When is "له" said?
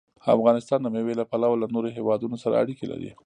1.19-1.25, 1.61-1.67